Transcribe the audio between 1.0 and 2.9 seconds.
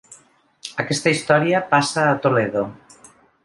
història passa a Toledo.